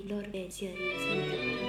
[0.00, 1.59] y glorificación.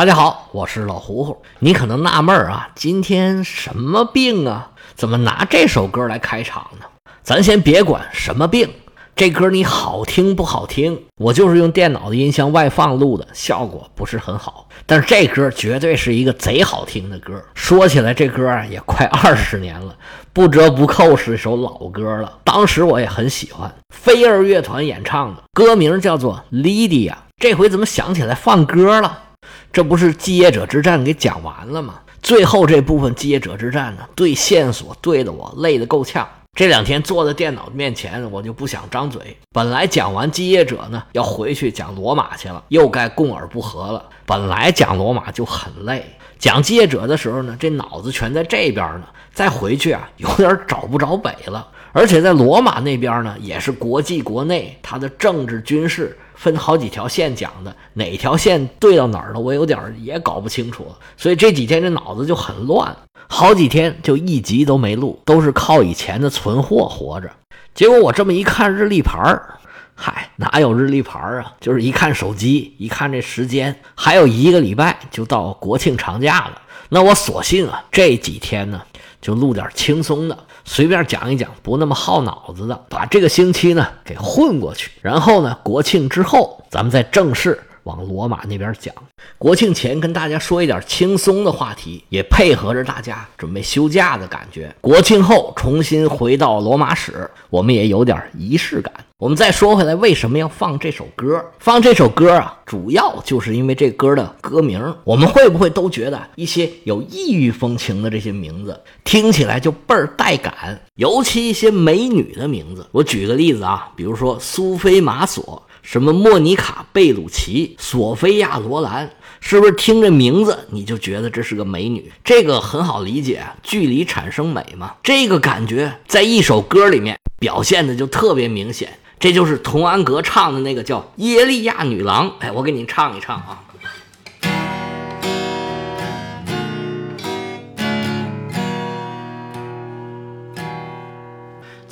[0.00, 1.42] 大家好，我是老胡胡。
[1.58, 4.70] 你可能纳闷儿啊，今天什么病啊？
[4.94, 6.86] 怎么拿这首歌来开场呢？
[7.22, 8.70] 咱先别管什么病，
[9.14, 10.98] 这歌你好听不好听？
[11.18, 14.66] 我就是用电脑的音箱外放录的，效果不是很好。
[14.86, 17.38] 但是这歌绝对是一个贼好听的歌。
[17.52, 19.94] 说起来，这歌啊也快二十年了，
[20.32, 22.38] 不折不扣是一首老歌了。
[22.42, 27.10] 当时我也很喜欢，飞儿乐团演唱的，歌名叫做《Lydia》。
[27.36, 29.24] 这回怎么想起来放歌了？
[29.72, 31.94] 这不是继业者之战给讲完了吗？
[32.22, 36.28] 最后这部分继业者之战呢，对线索对得我累得够呛。
[36.54, 39.36] 这两天坐在电脑面前，我就不想张嘴。
[39.52, 44.04] 本来讲完继业者呢，要回去讲罗马去了，又该共而不和了。
[44.26, 46.04] 本来讲罗马就很累，
[46.38, 51.66] 讲继业者的时候呢，这脑子全在这边呢，再回去啊，有点找不着北了。
[51.92, 60.86] 而且在罗马那边呢，也是国际国内，它的政治军事分好几条线讲的，哪条线对到哪儿了，我有点也搞不清楚。
[61.16, 62.96] 所以这几天这脑子就很乱，
[63.28, 67.30] 好几天就一集都没录，都是靠以前的存货活着。
[67.74, 69.58] 结果我这么一看日历牌儿，
[69.94, 71.52] 嗨，哪有日历牌儿啊？
[71.60, 76.62] 就是一看手机，一看这时间，还有一个礼拜就到国庆长假了。
[76.88, 78.82] 那我索性啊，这几天呢
[79.20, 80.36] 就录点轻松的，
[80.72, 84.88] 随便讲一讲，不那么耗脑子的，把这个星期呢给混过去。
[85.02, 88.94] 然后呢，国庆之后咱们再正式往罗马那边讲。
[89.38, 94.74] 国庆前跟大家说一点轻松的话题，也配合着大家准备休假的感觉。
[94.80, 98.92] 国庆后重新回到罗马史，我们也有点仪式感。
[99.18, 101.44] 我们再说回来，为什么要放这首歌？
[101.58, 104.94] 放这首歌啊，主要就是因为这歌的歌名。
[105.04, 110.80] 我们会不会都觉得一些有异域风情的这些名字听起来就倍儿带感？
[110.94, 115.62] 尤其一些美女的名字，我举个例子啊，比如说苏菲玛索。
[115.82, 119.10] 什么莫妮卡·贝鲁奇、索菲亚·罗兰，
[119.40, 122.12] 是不是听这名字你就觉得这是个美女？
[122.22, 124.94] 这个很好理解，距离产生美嘛。
[125.02, 132.28] 这个感觉在一首歌里面表现的就特别明显，这就是童安格唱的那个叫《耶利亚女郎》。
[132.40, 133.64] 哎，我给你唱一唱啊。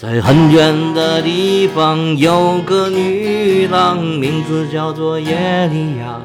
[0.00, 6.20] 在很远的地方有个女郎，名字叫做耶利亚。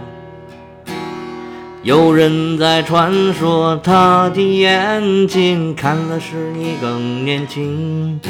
[1.81, 8.22] 有人在传说她的眼睛看了使你更年轻。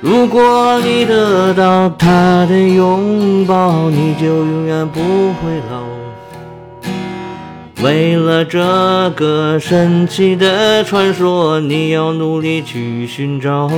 [0.00, 6.01] 如果你得到她的拥抱，你就永远不会老。
[7.82, 13.68] 为了这个神奇的传说，你要努力去寻找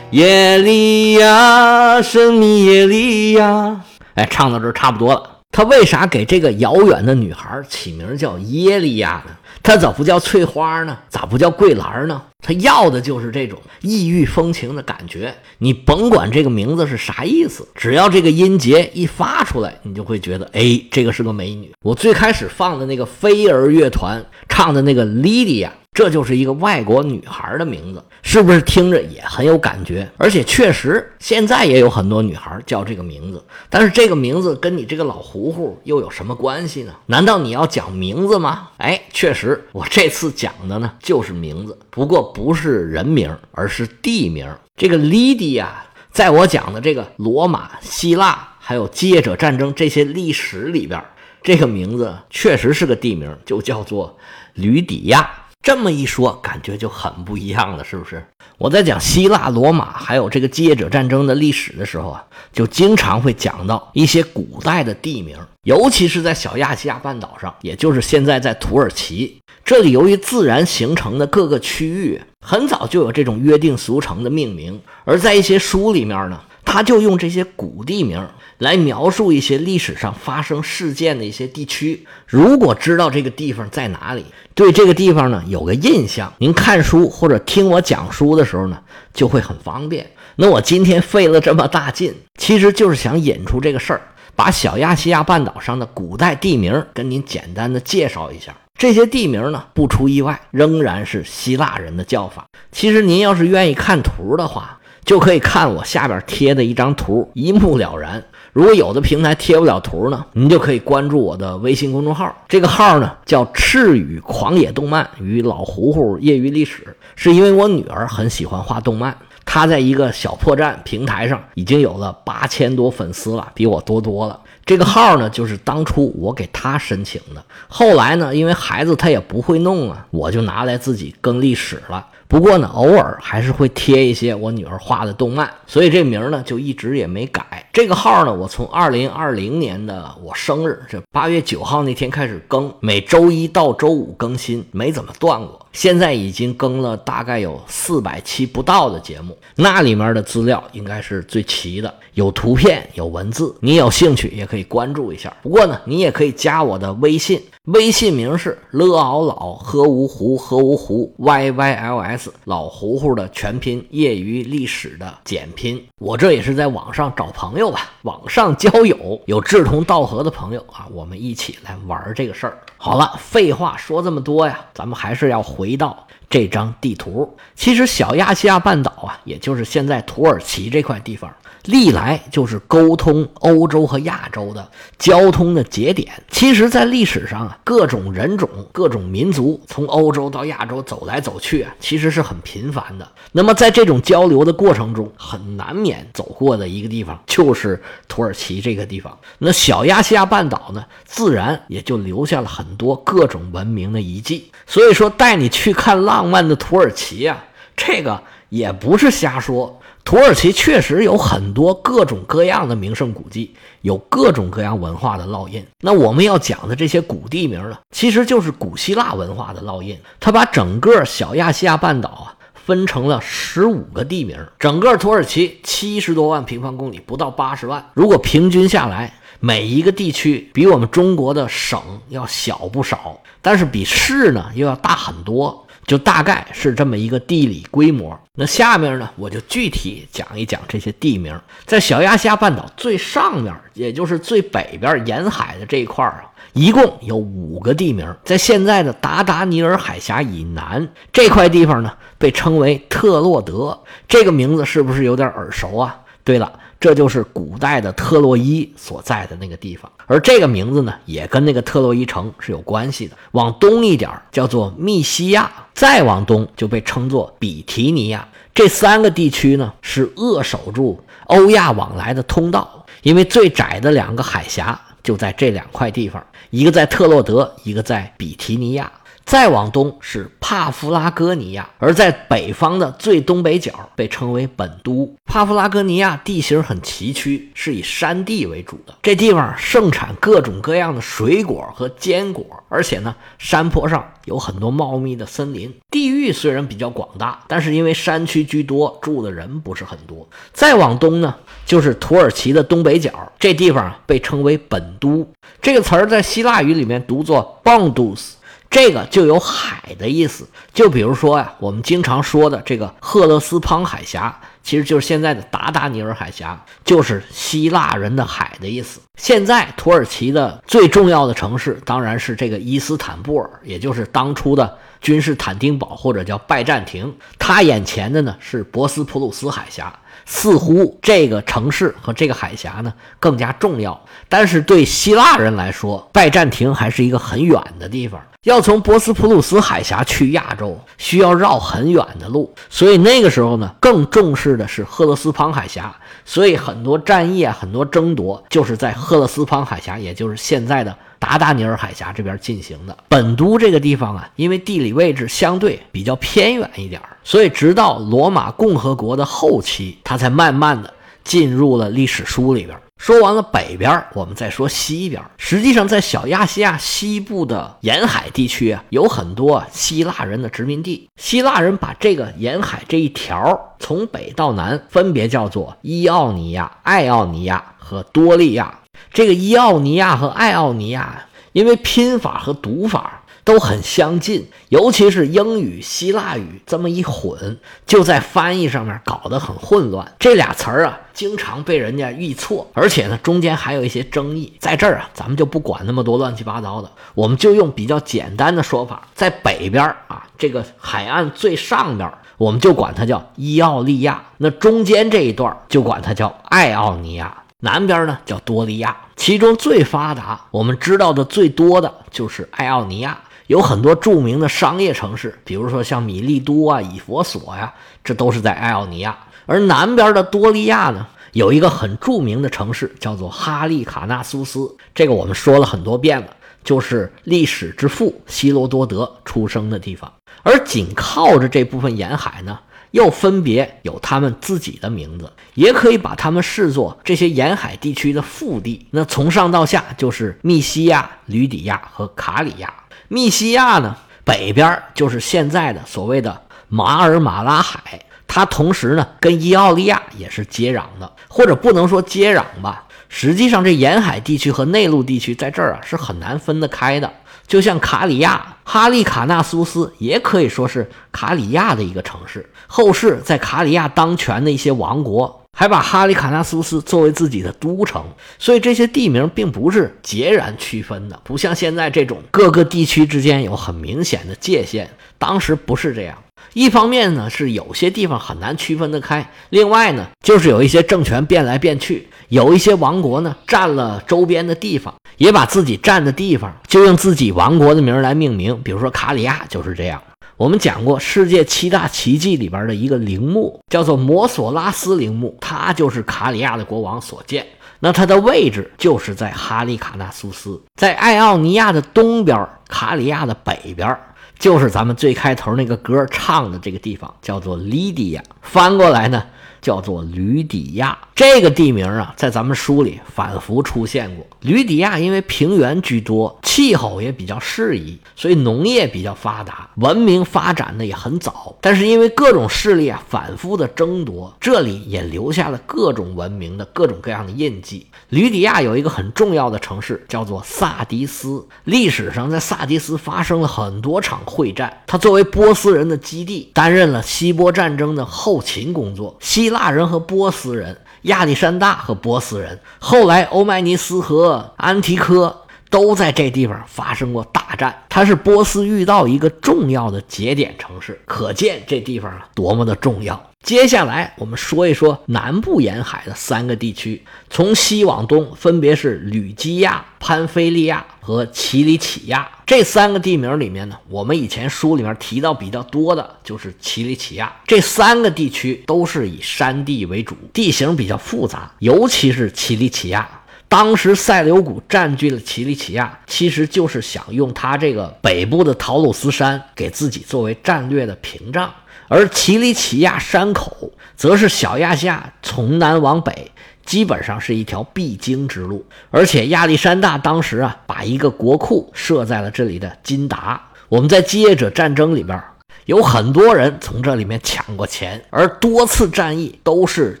[0.10, 3.82] 耶利亚，神秘耶利亚。
[4.14, 5.22] 哎，唱到这儿差不多了。
[5.52, 9.32] 他为啥给这个遥远的女孩起名叫耶利亚呢？
[9.62, 10.98] 她咋不叫翠花呢？
[11.08, 12.22] 咋不叫桂兰呢？
[12.42, 15.34] 他要的就是这种异域风情的感觉。
[15.58, 21.70] 你甭管这个名字是啥意思，只要这个音节一发出来，你就会觉得，哎，这个是个美女。
[21.82, 30.08] 我最开始放的那个飞儿乐团唱的那个《莉莉亚》，这就是一个外国女孩的名字，是不是听着也很有感觉？
[30.16, 33.44] 而且确实，现在也有很多女孩叫这个名字。
[33.68, 36.94] 但是这个名字跟你这个老胡胡又有什么关系呢？
[37.06, 38.70] 难道你要讲名字吗？
[38.76, 44.48] 哎，确实，我这次讲的呢就是名字，不过不是人名，而是地名。
[44.76, 45.66] 这个 Lydia，
[46.12, 51.02] 在我讲的这个罗马、希腊还有接者战争这些历史里边，
[51.42, 54.16] 这个名字确实是个地名，就叫做
[54.54, 55.28] 吕底亚。
[55.62, 58.24] 这么一说，感觉就很不一样了，是不是？
[58.56, 78.26] 我在讲希腊、罗马还有这个接者战争的历史的时候啊，就经常会讲到一些古代的地名，尤其是在小亚细亚半岛上，也就是现在在土耳其这里，由于自然形成的各个区域，很早就有这种约定俗成的命名，而在一些书里面呢，他就用这些古地名。
[78.60, 82.06] 来描述一些历史上发生事件的一些地区。
[82.26, 84.24] 如果知道这个地方在哪里，
[84.54, 88.78] 对这个地方呢有个印象，您看书或者听我讲书的时候呢
[89.12, 90.08] 就会很方便。
[90.36, 94.00] 那我今天费了这么大劲， 其实就是想引出这个事儿，
[94.36, 98.54] 把小亚细亚半岛上的古代地名跟您简单的介绍一下。
[98.78, 102.46] 这些地名呢，不出意外，仍然是希腊人的叫法。
[102.72, 108.24] 其实您要是愿意看图的话，就可以看我下边贴的一张图，一目了然。
[108.52, 124.40] 如果有的平台贴不了图呢，您就可以关注我的微信公众号，这个号呢叫“赤羽狂野动漫与老胡胡业余历史”，是因为我女儿很喜欢画动漫，她在一个小破站平台上已经有了八千多粉丝了，比我多多了。
[124.70, 132.06] 这个号呢，就是当初我给他申请的，后来呢，因为孩子他也不会弄啊，我就拿来自己更历史了。
[132.28, 137.68] 不过呢，偶尔还是会贴一些我女儿画的动漫，所以这名呢就一直也没改。
[137.72, 145.66] 这个号呢，我从二零二零年的我生日这八月九号那天开始更，每周一到周五更新，没怎么断过。
[145.72, 155.34] 现在已经更了大概有四百期不到的节目，那里面的资料应该是最齐的，有图片有文字，你有兴趣也可以关注一下。
[155.42, 165.82] 不过呢，你也可以加我的微信，微信名是了嗷老喝芜湖喝芜湖 y y l s 老胡胡的全拼，业余历史的简拼。
[165.98, 172.58] 我这也是在网上找朋友吧，网上交友，有志同道合的朋友啊，我们一起来玩这个事儿。
[172.76, 177.36] 好了，废话说这么多呀，咱们还是要回到这张地图。
[177.54, 181.30] 其实小亚细亚半岛啊，也就是现在土耳其这块地方。
[181.64, 184.66] 历来就是沟通欧洲和亚洲的
[184.98, 186.10] 交通的节点。
[186.30, 193.06] 其实，在历史上啊，各种人种、各种民族从欧洲到亚洲走来走去啊，其实是很频繁的。
[193.32, 199.16] 那么，在这种交流的过程中，很难免走过的一个地方就是土耳其这个地方。
[199.38, 204.50] 那小亚细亚半岛呢，自然也就留下了很多各种文明的遗迹。
[204.66, 207.44] 所以说，带你去看浪漫的土耳其啊，
[207.76, 209.79] 这个也不是瞎说。
[210.04, 215.64] 土耳其确实有很多各种各样的名胜古迹，有各种各样文化的烙印。
[215.80, 219.96] 那我们要讲的这些古地名呢，其实就是古希腊文化的烙印。
[220.18, 224.36] 它把整个小亚细亚半岛啊分成了十五个地名。
[224.58, 227.90] 整个土耳其七十多万平方公里，不到八十万。
[227.94, 235.66] 如果平均下来，每一个地区比我们中国的省要小不少，但是比市呢又要大很多。
[235.90, 238.16] 就大概是这么一个地理规模。
[238.36, 241.36] 那下面呢，我就具体讲一讲这些地名。
[241.66, 246.22] 在小亚细亚半岛最上面，也就是最北边沿海的这一块啊，
[246.52, 248.06] 一共有五个地名。
[248.24, 253.76] 在现在的达达尼尔海峡以南这块地方呢，被称为特洛德。
[254.06, 255.98] 这个名字是不是有点耳熟啊？
[256.22, 256.52] 对了。
[256.80, 263.14] 这就是古代的特洛伊所在的那个地方，而这个名字呢，也跟那个特洛伊城是有关系的。
[263.32, 268.26] 往东一点叫做密西亚，再往东就被称作比提尼亚。
[268.54, 278.90] 这三个地区呢，是扼守住欧亚往来的通道，因为最窄的两个海峡就在这两块地方，一个在特洛德，一个在比提尼亚。
[279.30, 285.14] 再往东是帕夫拉戈尼亚，而在北方的最东北角被称为本都。
[285.24, 288.94] 帕夫拉戈尼亚地形很崎岖，是以山地为主的。
[289.00, 295.72] 这地方盛产各种各样的水果和坚果，而且呢，山坡上有很多茂密的森林。
[295.92, 300.28] 地域虽然比较广大，但是因为山区居多，住的人不是很多。
[300.52, 301.32] 再往东呢，
[301.64, 305.24] 就是土耳其的东北角，这地方被称为本都。
[305.62, 308.32] 这个词儿在希腊语里面读作 Bondus。
[308.70, 319.00] 这个就有海的意思，就比如说呀，我们经常说的这个赫勒斯滂海峡，其实就是现在的达达尼尔海峡，就是希腊人的海的意思。
[319.16, 327.12] 现在土耳其的最重要的城市当然是这个伊斯坦布尔，也就是当初的君士坦丁堡或者叫拜占庭。
[327.40, 329.92] 他眼前的呢是博斯普鲁斯海峡。
[330.32, 338.18] 似乎这个城市和这个海峡呢更加重要，但是对希腊人来说，拜占庭还是一个很远的地方。
[338.44, 345.94] 要从博斯普鲁斯海峡去亚洲，需要绕很远的路，所以那个时候呢，更重视的是赫勒斯滂海峡。
[346.24, 352.96] 所以很多战役啊，很多争夺，就是在赫勒斯滂海峡，也就是现在的达达尼尔海峡这边进行的。
[353.08, 362.76] 本都这个地方啊，因为地理位置相对比较偏远一点所以直到罗马共和国的后期，它才慢慢的进入了历史书里边。
[362.96, 365.22] 说完了北边，我们再说西边。
[365.38, 371.08] 实际上，在小亚细亚西部的沿海地区啊，有很多希腊人的殖民地。
[371.16, 378.79] 希腊人把这个沿海这一条从北到南，分别叫做伊奥尼亚、爱奥尼亚和多利亚。
[379.12, 383.16] 这个伊奥尼亚和爱奥尼亚，因为拼法和读法。
[383.42, 390.12] 都很相近，尤其是英语、希腊语这么一混，就在翻译上面搞得很混乱。
[390.20, 394.52] 这俩词儿啊，经常被人家译错，而且呢，中间还有一些争议。
[394.60, 408.96] 在这儿啊，咱们就不管那么多乱七八糟的，我们就用比较简单的说法，在北边啊，这个海岸最上边，我们就管它叫伊奥利亚；那中间这一段就管它叫爱奥尼亚；南边呢叫多利亚。
[409.16, 413.18] 其中最发达，我们知道的最多的就是爱奥尼亚。
[413.46, 417.74] 有很多著名的商业城市，比如说像米利都啊、以佛所呀，
[418.04, 419.18] 这都是在爱奥尼亚。
[419.46, 424.76] 而南边的多利亚呢，有一个很著名的城市，叫做哈利卡纳苏斯。
[424.94, 426.28] 这个我们说了很多遍了，
[426.62, 430.12] 就是历史之父希罗多德出生的地方。
[430.44, 432.58] 而紧靠着这部分沿海呢，
[432.90, 438.86] 又分别有他们自己的名字，也可以把他们视作这些沿海地区的腹地。
[438.90, 442.72] 那从上到下就是密西亚、吕底亚和卡里亚。
[443.08, 448.00] 密西亚呢，北边就是现在的所谓的马尔马拉海，
[448.32, 452.86] 它同时呢跟伊奥利亚也是接壤的，或者不能说接壤吧。
[453.08, 457.12] 实际上，这沿海地区和内陆地区在这儿啊是很难分得开的。
[457.48, 462.48] 就像卡里亚、哈利卡纳苏斯，也可以说是卡里亚的一个城市。
[462.68, 465.36] 后世在卡里亚当权的一些王国。
[465.52, 468.02] 还把哈利卡纳苏斯作为自己的都城，
[468.38, 474.88] 所以这些地名并不是截然区分的，不像现在这种各个地区之间有很明显的界限。
[475.18, 476.16] 当时不是这样。
[476.52, 488.60] 一方面呢是有些地方很难区分得开，另外呢就是有一些政权变来变去，有一些王国呢占了周边的地方，也把自己占的地方就用自己王国的名来命名。
[488.62, 490.02] 比如说卡里亚就是这样。
[490.36, 497.46] 我们讲过世界七大奇迹里边的一个陵墓，叫做摩索拉斯陵墓，它就是卡里亚的国王所建。
[497.80, 503.94] 那它的位置就是在哈利卡纳苏斯，在爱奥尼亚的东边，卡里亚的北边，
[504.40, 508.22] 就是咱们最开头那个歌唱的这个地方，叫做 Lydia，。
[508.40, 509.22] 翻过来呢？
[509.60, 514.26] 叫做吕底亚这个地名啊，在咱们书里反复出现过。
[514.40, 521.54] 吕底亚因为平原居多，气候也比较适宜，所以农业比较发达，文明发展的也很早。
[521.60, 527.86] 但是因为各种势力啊反复的争夺，这里也留下了各种文明的各种各样的印记。
[528.08, 531.46] 吕底亚有一个很重要的城市，叫做萨迪斯。
[531.64, 539.14] 历史上在萨迪斯发生了很多场会战，它作为波斯人的基地，担任了希波战争的后勤工作。
[539.20, 547.84] 希希腊人和波斯人，亚历山大和波斯人，后来欧迈尼斯和安提柯都在这地方发生过大战。
[547.88, 553.30] 它是波斯遇到一个重要的节点城市，可见这地方啊多么的重要。
[553.42, 562.28] 接下来我们说一说南部沿海的三个地区，从西往东分别是吕基亚、潘菲利亚和奇里乞亚。
[562.44, 567.34] 这三个地名里面呢，我们以前书里面提到比较多的就是奇里乞亚。
[567.46, 573.08] 这三个地区都是以山地为主，地形比较复杂，尤其是奇里乞亚。
[573.50, 581.52] 当时塞琉古占据了奇里乞亚，其实就是想用他这个北部的陶鲁斯山给自己作为战略的屏障。
[581.88, 586.30] 而奇里乞亚山口，则是小亚细亚从南往北，
[586.64, 588.64] 基本上是一条必经之路。
[588.92, 593.48] 而且亚历山大当时啊，把一个国库设在了这里的金达。
[593.68, 595.20] 我们在基业者战争里边，
[595.66, 600.00] 有很多人从这里面抢过钱，而多次战役都是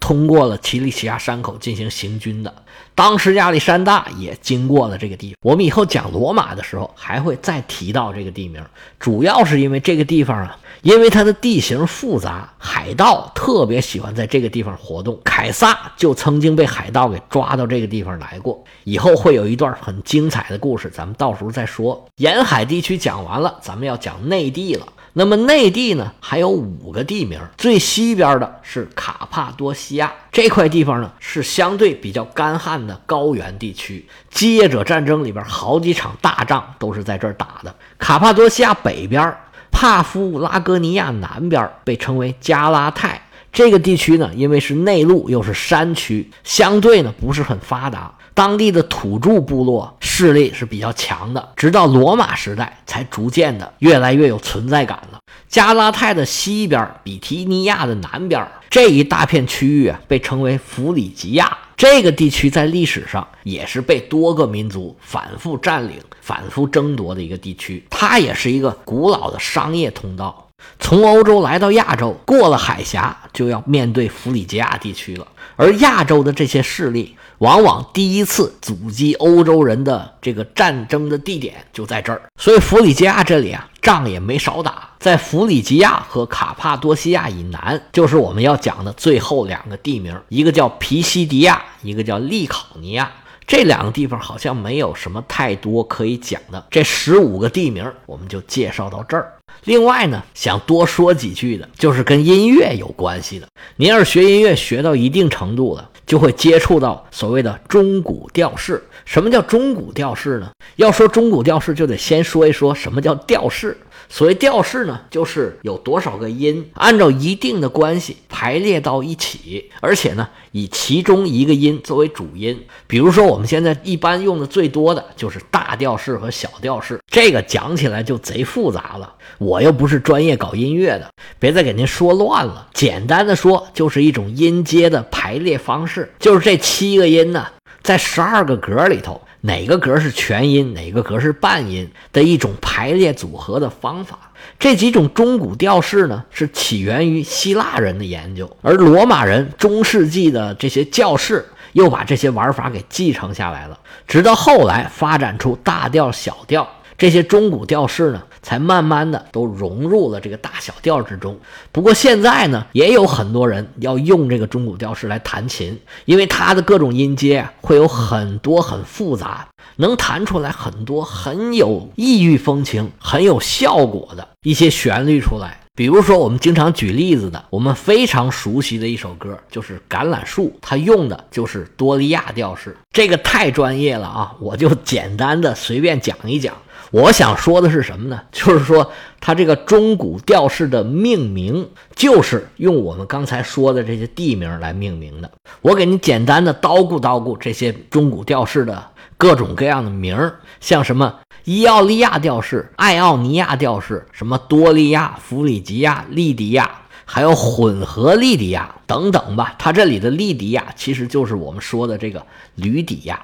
[0.00, 2.52] 通过了奇里乞亚山口进行行军的。
[2.94, 5.36] 当时亚历山大也经过了这个地方。
[5.42, 8.62] 我们以后讲罗马的时候还会再提到这个地名，
[8.98, 15.18] 主要是因为这个地方啊，因为它的地形复杂，海盗特别喜欢在这个地方活动。
[15.24, 18.62] 凯撒就曾经被海盗给抓到这个地方来过。
[18.84, 22.04] 以后会有一段很精彩的故事，咱们到时候再说。
[22.16, 24.86] 沿海地区讲完了，咱们要讲内地了。
[25.14, 34.08] 那么内地呢，还有五个地名，最西边的是卡帕多西亚这块地方呢，是相对比较干旱的高原地区。
[34.30, 37.74] 基业者战争里边好几场大仗都是在这儿打的。
[37.98, 39.36] 卡帕多西亚北边，
[39.70, 43.20] 帕夫拉戈尼亚南边被称为加拉泰
[43.52, 48.12] 这个地区呢，因为是内陆又是山区，相对呢不是很发达。
[48.34, 55.18] 当地的土著部落势力是比较强的，直到罗马时代才逐渐的越来越有存在感了。
[55.50, 61.58] 加拉泰的西边，比提尼亚的南边这一大片区域啊，被称为弗里吉亚。
[61.76, 67.84] 这个地区在历史上也是被多个民族反复占领、反复争夺的一个地区。
[67.90, 75.26] 它也是一个古老的商业通道，从欧洲来到亚洲，过了海峡就要面对弗里吉亚地区了。
[75.56, 77.16] 而亚洲的这些势力。
[77.38, 84.90] 往往第一次阻击欧洲人的这个战争的地点就在这儿，所以弗里吉亚这里啊，仗也没少打。
[85.00, 93.10] 在弗里吉亚和卡帕多西亚以南，就是我们要讲的最后两个地名，一个叫皮西迪亚，一个叫利考尼亚。
[93.52, 96.64] 这两个地方好像没有什么太多可以讲的。
[96.70, 99.30] 这十五个地名，我们就介绍到这儿。
[99.64, 103.46] 另外呢，想多说几句的，就是跟音乐有关系的。
[103.76, 105.90] 您要是学音乐学到一定程度了。
[106.04, 108.82] 就会接触到所谓的中古调式。
[109.04, 110.50] 什么叫中古调式呢？
[110.76, 113.76] 要说中古调式，就得先说一说什么叫调式。
[114.12, 122.62] 所谓调式呢，就是有多少个音按照一定的关系排列到一起，而且呢，以其中一个音作为主音。
[122.86, 127.00] 比如说，我们现在一般用的最多的就是大调式和小调式。
[127.06, 132.68] 这个讲起来就贼复杂了，我又不是专业搞音乐的，别再给您说乱了。
[132.74, 137.46] 简单的说，就是一种音阶的排列方式，就是这七个音呢，
[137.82, 139.20] 在十二个格里头。
[139.44, 144.30] 哪个格是全音，哪个格是半音的一种排列组合的方法。
[144.56, 158.22] 这几种中古调式呢，是起源于希腊人的研究，而罗马人中世纪的这些教士又把这些玩法给继承下来了，直到后来发展出大调、小调这些中古调式呢。
[158.42, 161.38] 才慢慢的都融入了这个大小调之中。
[161.70, 175.58] 不过现在呢，也有很多人要用这个中古调式来弹琴，因为它的各种音阶会有很多很复杂，能弹出来很多很有异域风情、很有效果的一些旋律出来。
[175.74, 182.76] 比如说，我们经常举例子的，我们非常熟悉的一首歌就是《橄榄树》，它用的就是多利亚调式。
[182.92, 186.54] 这个太专业了啊，我就简单的随便讲一讲。
[186.92, 188.20] 我想说的是什么呢？
[188.30, 195.30] 就是说，它这个钟鼓调式的命名，就是用我们刚才说的这些地名来命名的。
[195.62, 206.70] 我给你简单的叨咕叨咕这些钟鼓调式的各种各样的名儿，像什么伊奥利亚调式、艾奥尼亚调式、什么多利亚、弗里吉亚、利迪亚，
[207.06, 209.54] 还有混合利迪亚等等吧。
[209.58, 212.26] 它这里的利迪亚其实就是我们说的这个
[212.56, 213.18] 吕底亚。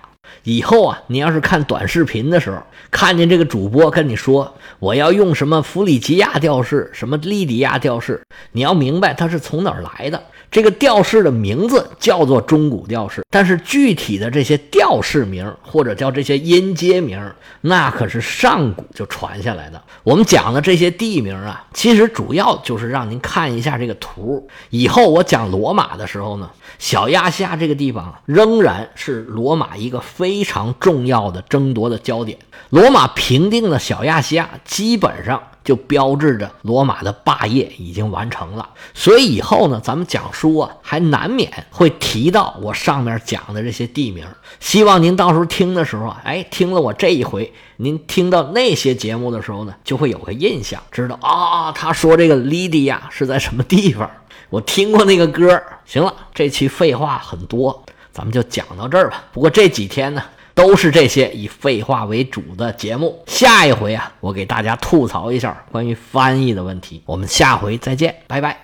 [0.45, 10.23] 以后啊，你要是看短视频的时候，看见这个主播跟你说我要用什么弗里吉亚调式，什么利迪亚调式，你要明白它是从哪儿来的。
[10.51, 17.21] 这个调式的名字叫做中古调式，但是具体的这些调式名或者叫这些音阶名，
[17.61, 19.83] 那可是上古就传下来的。
[20.03, 24.49] 我们讲的这些地名啊，其实主要就是让您看一下这个图。
[24.71, 32.37] 以后我讲罗马的时候呢，小亚细亚这个地方仍然是罗马一个非常重要的争夺的焦点。
[32.71, 35.41] 罗马平定了小亚细亚，基本上。
[35.65, 44.25] 就标志着罗马的霸业已经完成了，所以以后呢，咱们讲书啊，还难免会提到我上面讲的这些地名。
[44.61, 54.11] 希望您到时候听的时候啊，哎，听了我这一回，您听到那些节目的时候呢，就会有个印象，知道啊，他说这个利迪亚是在什么地方，
[54.49, 55.63] 我听过那个歌。
[55.85, 59.25] 行了，这期废话很多，咱们就讲到这儿吧。
[59.33, 60.23] 不过这几天呢。
[60.55, 63.23] 都是这些以废话为主的节目。
[63.29, 67.01] 下一回啊，我给大家吐槽一下关于翻译的问题。
[67.07, 68.59] 我们下回再见，拜拜。